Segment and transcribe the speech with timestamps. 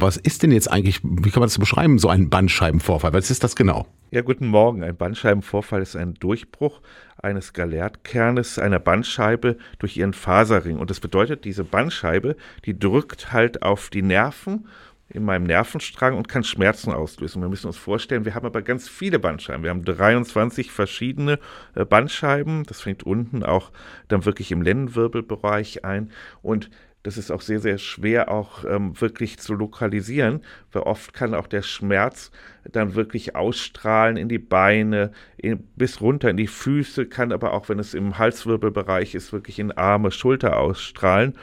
[0.00, 3.12] Was ist denn jetzt eigentlich, wie kann man das beschreiben, so ein Bandscheibenvorfall?
[3.12, 3.86] Was ist das genau?
[4.10, 4.82] Ja, guten Morgen.
[4.82, 6.80] Ein Bandscheibenvorfall ist ein Durchbruch
[7.18, 10.78] eines Galertkernes einer Bandscheibe durch ihren Faserring.
[10.78, 14.66] Und das bedeutet, diese Bandscheibe, die drückt halt auf die Nerven
[15.10, 17.42] in meinem Nervenstrang und kann Schmerzen auslösen.
[17.42, 19.64] Wir müssen uns vorstellen, wir haben aber ganz viele Bandscheiben.
[19.64, 21.38] Wir haben 23 verschiedene
[21.74, 22.64] äh, Bandscheiben.
[22.64, 23.70] Das fängt unten auch
[24.08, 26.10] dann wirklich im Lendenwirbelbereich ein.
[26.42, 26.70] Und
[27.02, 30.42] das ist auch sehr, sehr schwer auch ähm, wirklich zu lokalisieren,
[30.72, 32.30] weil oft kann auch der Schmerz
[32.70, 37.68] dann wirklich ausstrahlen in die Beine, in, bis runter in die Füße, kann aber auch,
[37.68, 41.34] wenn es im Halswirbelbereich ist, wirklich in Arme, Schulter ausstrahlen.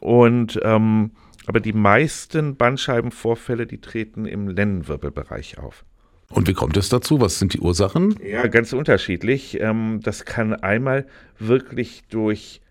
[0.00, 1.10] Und ähm,
[1.46, 5.84] aber die meisten Bandscheibenvorfälle, die treten im Lendenwirbelbereich auf.
[6.30, 7.20] Und wie kommt es dazu?
[7.20, 8.18] Was sind die Ursachen?
[8.24, 9.60] Ja, ganz unterschiedlich.
[9.60, 11.06] Ähm, das kann einmal
[11.38, 12.62] wirklich durch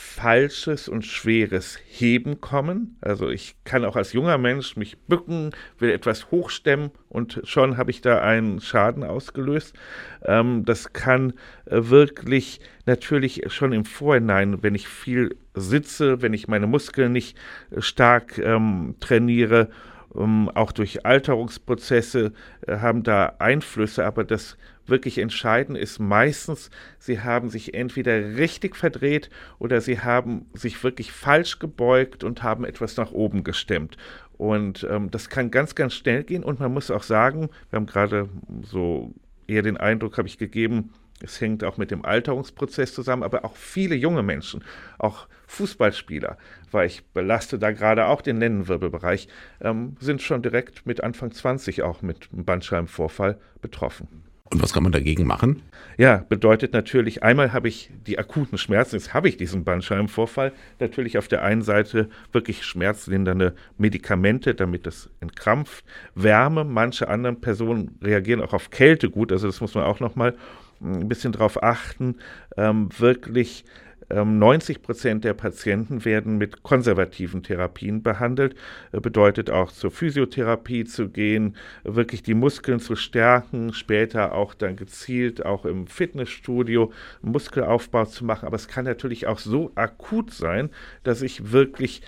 [0.00, 2.96] falsches und schweres Heben kommen.
[3.02, 7.90] Also ich kann auch als junger Mensch mich bücken, will etwas hochstemmen und schon habe
[7.90, 9.76] ich da einen Schaden ausgelöst.
[10.24, 11.34] Ähm, das kann
[11.66, 17.36] äh, wirklich natürlich schon im Vorhinein, wenn ich viel sitze, wenn ich meine Muskeln nicht
[17.70, 19.68] äh, stark ähm, trainiere,
[20.16, 22.32] ähm, auch durch Alterungsprozesse
[22.66, 24.56] äh, haben da Einflüsse, aber das
[24.90, 31.12] wirklich entscheidend ist meistens, sie haben sich entweder richtig verdreht oder sie haben sich wirklich
[31.12, 33.96] falsch gebeugt und haben etwas nach oben gestemmt.
[34.36, 37.86] Und ähm, das kann ganz, ganz schnell gehen und man muss auch sagen, wir haben
[37.86, 38.28] gerade
[38.62, 39.14] so
[39.46, 40.90] eher den Eindruck, habe ich gegeben,
[41.22, 44.64] es hängt auch mit dem Alterungsprozess zusammen, aber auch viele junge Menschen,
[44.98, 46.38] auch Fußballspieler,
[46.70, 49.28] weil ich belaste da gerade auch den Lendenwirbelbereich,
[49.60, 54.29] ähm, sind schon direkt mit Anfang 20 auch mit einem Bandscheibenvorfall betroffen.
[54.52, 55.62] Und was kann man dagegen machen?
[55.96, 60.52] Ja, bedeutet natürlich, einmal habe ich die akuten Schmerzen, jetzt habe ich diesen Bandscheibenvorfall.
[60.80, 65.84] Natürlich auf der einen Seite wirklich schmerzlindernde Medikamente, damit es entkrampft.
[66.14, 70.34] Wärme, manche anderen Personen reagieren auch auf Kälte gut, also das muss man auch nochmal
[70.82, 72.16] ein bisschen darauf achten,
[72.56, 73.64] ähm, wirklich
[74.12, 78.54] 90 ähm, Prozent der Patienten werden mit konservativen Therapien behandelt.
[78.92, 84.76] Äh, bedeutet auch zur Physiotherapie zu gehen, wirklich die Muskeln zu stärken, später auch dann
[84.76, 88.46] gezielt auch im Fitnessstudio Muskelaufbau zu machen.
[88.46, 90.70] Aber es kann natürlich auch so akut sein,
[91.02, 92.02] dass ich wirklich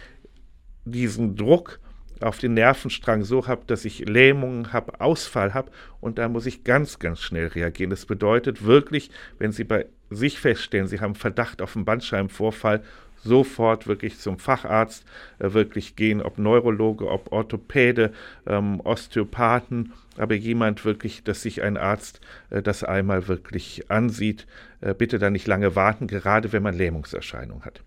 [0.84, 1.78] diesen Druck
[2.22, 6.64] auf den Nervenstrang so habe, dass ich Lähmungen habe, Ausfall habe und da muss ich
[6.64, 7.90] ganz, ganz schnell reagieren.
[7.90, 12.82] Das bedeutet wirklich, wenn Sie bei sich feststellen, Sie haben Verdacht auf einen Bandscheibenvorfall,
[13.24, 15.04] sofort wirklich zum Facharzt
[15.38, 18.12] äh, wirklich gehen, ob Neurologe, ob Orthopäde,
[18.46, 24.46] ähm, Osteopathen, aber jemand wirklich, dass sich ein Arzt äh, das einmal wirklich ansieht.
[24.80, 27.82] Äh, bitte da nicht lange warten, gerade wenn man Lähmungserscheinungen hat.